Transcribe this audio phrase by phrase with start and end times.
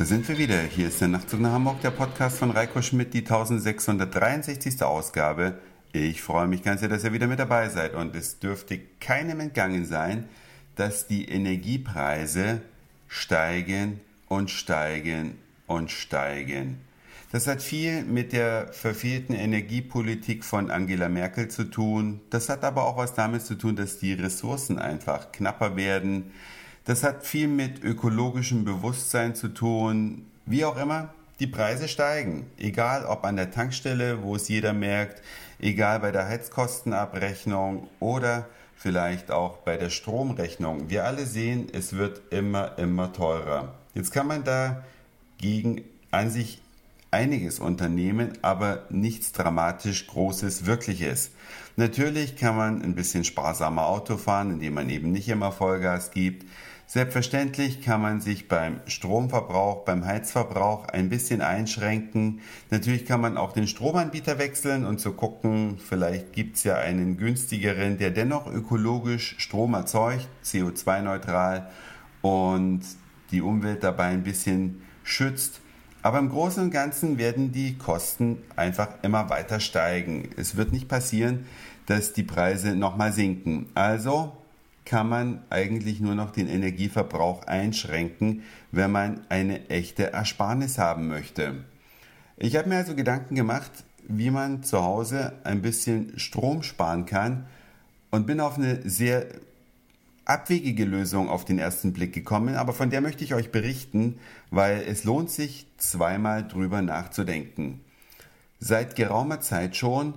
[0.00, 0.62] Da sind wir wieder.
[0.62, 4.82] Hier ist der Nachtzug nach Hamburg, der Podcast von Reiko Schmidt, die 1663.
[4.82, 5.58] Ausgabe.
[5.92, 9.40] Ich freue mich ganz sehr, dass ihr wieder mit dabei seid und es dürfte keinem
[9.40, 10.26] entgangen sein,
[10.74, 12.62] dass die Energiepreise
[13.08, 15.36] steigen und steigen
[15.66, 16.78] und steigen.
[17.30, 22.22] Das hat viel mit der verfehlten Energiepolitik von Angela Merkel zu tun.
[22.30, 26.30] Das hat aber auch was damit zu tun, dass die Ressourcen einfach knapper werden.
[26.84, 30.26] Das hat viel mit ökologischem Bewusstsein zu tun.
[30.46, 32.46] Wie auch immer, die Preise steigen.
[32.58, 35.22] Egal ob an der Tankstelle, wo es jeder merkt,
[35.58, 40.88] egal bei der Heizkostenabrechnung oder vielleicht auch bei der Stromrechnung.
[40.88, 43.74] Wir alle sehen, es wird immer, immer teurer.
[43.94, 46.62] Jetzt kann man dagegen an sich
[47.10, 51.32] einiges unternehmen, aber nichts dramatisch Großes, Wirkliches.
[51.76, 56.46] Natürlich kann man ein bisschen sparsamer Auto fahren, indem man eben nicht immer Vollgas gibt.
[56.86, 62.40] Selbstverständlich kann man sich beim Stromverbrauch, beim Heizverbrauch ein bisschen einschränken.
[62.70, 67.16] Natürlich kann man auch den Stromanbieter wechseln und zu so gucken, vielleicht gibt's ja einen
[67.16, 71.70] günstigeren, der dennoch ökologisch Strom erzeugt, CO2-neutral
[72.22, 72.80] und
[73.30, 75.60] die Umwelt dabei ein bisschen schützt.
[76.02, 80.30] Aber im Großen und Ganzen werden die Kosten einfach immer weiter steigen.
[80.36, 81.44] Es wird nicht passieren,
[81.86, 83.66] dass die Preise nochmal sinken.
[83.74, 84.32] Also
[84.84, 91.64] kann man eigentlich nur noch den Energieverbrauch einschränken, wenn man eine echte Ersparnis haben möchte.
[92.36, 93.70] Ich habe mir also Gedanken gemacht,
[94.08, 97.46] wie man zu Hause ein bisschen Strom sparen kann
[98.10, 99.26] und bin auf eine sehr
[100.30, 104.18] abwegige Lösung auf den ersten Blick gekommen, aber von der möchte ich euch berichten,
[104.50, 107.80] weil es lohnt sich zweimal drüber nachzudenken.
[108.60, 110.14] Seit geraumer Zeit schon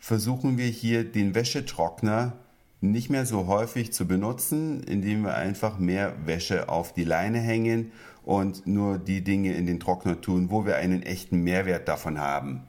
[0.00, 2.32] versuchen wir hier den Wäschetrockner
[2.80, 7.92] nicht mehr so häufig zu benutzen, indem wir einfach mehr Wäsche auf die Leine hängen
[8.24, 12.62] und nur die Dinge in den Trockner tun, wo wir einen echten Mehrwert davon haben.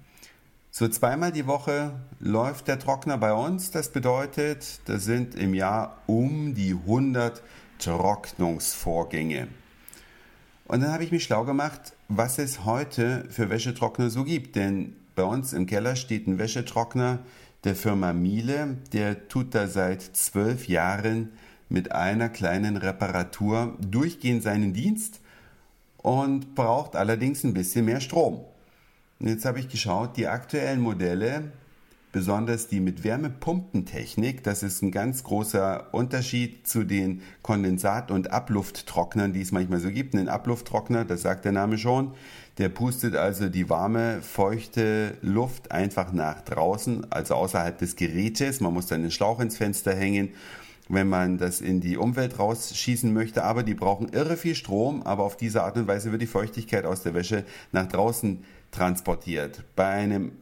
[0.75, 3.69] So zweimal die Woche läuft der Trockner bei uns.
[3.69, 7.43] Das bedeutet, das sind im Jahr um die 100
[7.77, 9.49] Trocknungsvorgänge.
[10.65, 14.55] Und dann habe ich mich schlau gemacht, was es heute für Wäschetrockner so gibt.
[14.55, 17.19] Denn bei uns im Keller steht ein Wäschetrockner,
[17.65, 18.77] der Firma Miele.
[18.93, 21.33] Der tut da seit zwölf Jahren
[21.69, 25.21] mit einer kleinen Reparatur durchgehend seinen Dienst
[25.97, 28.43] und braucht allerdings ein bisschen mehr Strom.
[29.19, 31.51] Jetzt habe ich geschaut, die aktuellen Modelle,
[32.11, 39.33] besonders die mit Wärmepumpentechnik, das ist ein ganz großer Unterschied zu den Kondensat- und Ablufttrocknern,
[39.33, 40.13] die es manchmal so gibt.
[40.13, 42.13] Ein Ablufttrockner, das sagt der Name schon,
[42.57, 48.59] der pustet also die warme, feuchte Luft einfach nach draußen, also außerhalb des Gerätes.
[48.59, 50.29] Man muss dann den Schlauch ins Fenster hängen,
[50.89, 53.43] wenn man das in die Umwelt rausschießen möchte.
[53.43, 56.85] Aber die brauchen irre viel Strom, aber auf diese Art und Weise wird die Feuchtigkeit
[56.85, 59.63] aus der Wäsche nach draußen transportiert.
[59.75, 60.33] Bei einem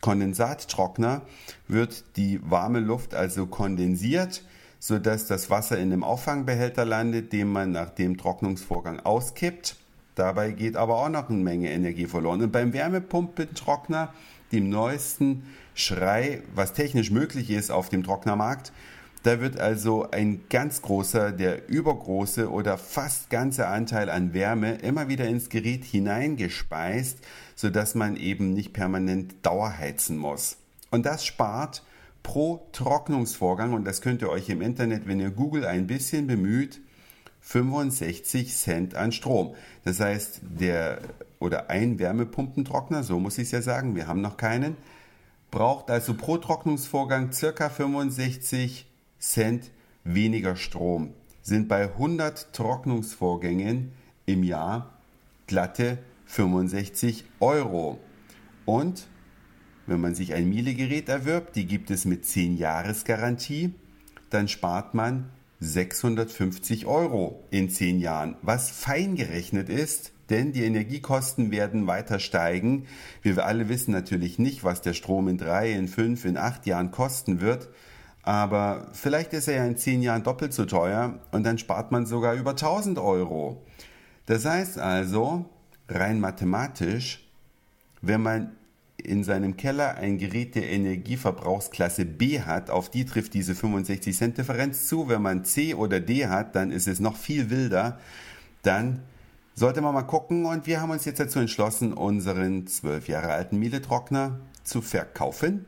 [0.00, 1.22] Kondensattrockner
[1.68, 4.42] wird die warme Luft also kondensiert,
[4.78, 9.76] sodass das Wasser in dem Auffangbehälter landet, den man nach dem Trocknungsvorgang auskippt.
[10.14, 12.42] Dabei geht aber auch noch eine Menge Energie verloren.
[12.42, 14.12] Und beim Wärmepumpentrockner,
[14.52, 15.44] dem neuesten
[15.74, 18.72] Schrei, was technisch möglich ist auf dem Trocknermarkt,
[19.24, 25.08] da wird also ein ganz großer, der übergroße oder fast ganze Anteil an Wärme immer
[25.08, 27.18] wieder ins Gerät hineingespeist,
[27.56, 30.58] sodass man eben nicht permanent dauerheizen muss.
[30.90, 31.82] Und das spart
[32.22, 36.82] pro Trocknungsvorgang, und das könnt ihr euch im Internet, wenn ihr Google ein bisschen bemüht,
[37.40, 39.54] 65 Cent an Strom.
[39.84, 41.00] Das heißt, der
[41.38, 44.76] oder ein Wärmepumpentrockner, so muss ich es ja sagen, wir haben noch keinen,
[45.50, 48.86] braucht also pro Trocknungsvorgang circa 65
[49.24, 49.70] Cent
[50.04, 51.14] weniger Strom.
[51.42, 53.92] Sind bei 100 Trocknungsvorgängen
[54.26, 54.98] im Jahr
[55.46, 57.98] glatte 65 Euro.
[58.64, 59.06] Und
[59.86, 63.72] wenn man sich ein Miele-Gerät erwirbt, die gibt es mit 10 Jahres Garantie,
[64.30, 65.30] dann spart man
[65.60, 72.86] 650 Euro in 10 Jahren, was fein gerechnet ist, denn die Energiekosten werden weiter steigen.
[73.22, 76.90] Wir alle wissen natürlich nicht, was der Strom in drei, in fünf, in acht Jahren
[76.90, 77.68] kosten wird.
[78.24, 82.06] Aber vielleicht ist er ja in zehn Jahren doppelt so teuer und dann spart man
[82.06, 83.62] sogar über 1000 Euro.
[84.26, 85.44] Das heißt also,
[85.88, 87.28] rein mathematisch,
[88.00, 88.52] wenn man
[88.96, 94.38] in seinem Keller ein Gerät der Energieverbrauchsklasse B hat, auf die trifft diese 65 Cent
[94.38, 95.08] Differenz zu.
[95.08, 97.98] Wenn man C oder D hat, dann ist es noch viel wilder.
[98.62, 99.02] Dann
[99.54, 103.58] sollte man mal gucken und wir haben uns jetzt dazu entschlossen, unseren zwölf Jahre alten
[103.58, 105.66] Miele-Trockner zu verkaufen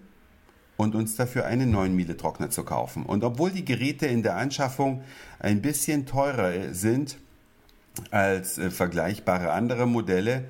[0.77, 3.05] und uns dafür einen neuen Miele-Trockner zu kaufen.
[3.05, 5.03] Und obwohl die Geräte in der Anschaffung
[5.39, 7.17] ein bisschen teurer sind,
[8.11, 10.45] als äh, vergleichbare andere Modelle,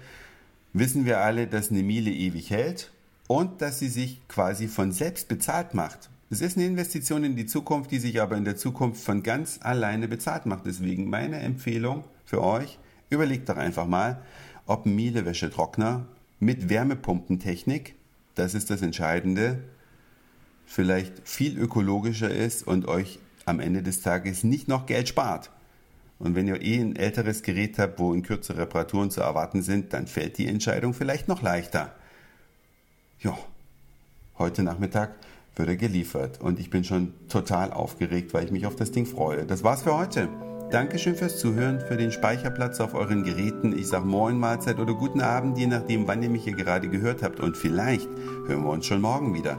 [0.73, 2.91] wissen wir alle, dass eine Miele ewig hält
[3.29, 6.11] und dass sie sich quasi von selbst bezahlt macht.
[6.29, 9.61] Es ist eine Investition in die Zukunft, die sich aber in der Zukunft von ganz
[9.63, 10.67] alleine bezahlt macht.
[10.67, 12.79] Deswegen meine Empfehlung für euch,
[13.11, 14.21] überlegt doch einfach mal,
[14.67, 16.07] ob Miele-Wäschetrockner
[16.41, 17.95] mit Wärmepumpentechnik,
[18.35, 19.61] das ist das Entscheidende,
[20.67, 25.51] vielleicht viel ökologischer ist und euch am Ende des Tages nicht noch Geld spart.
[26.19, 29.93] Und wenn ihr eh ein älteres Gerät habt, wo in kürzer Reparaturen zu erwarten sind,
[29.93, 31.95] dann fällt die Entscheidung vielleicht noch leichter.
[33.21, 33.37] Ja,
[34.39, 35.15] heute Nachmittag
[35.55, 39.07] wird er geliefert und ich bin schon total aufgeregt, weil ich mich auf das Ding
[39.07, 39.47] freue.
[39.47, 40.29] Das war's für heute.
[40.71, 43.79] Dankeschön fürs Zuhören, für den Speicherplatz auf euren Geräten.
[43.79, 47.23] Ich sag Moin, Mahlzeit oder guten Abend, je nachdem, wann ihr mich hier gerade gehört
[47.23, 47.41] habt.
[47.41, 48.09] Und vielleicht
[48.47, 49.59] hören wir uns schon morgen wieder.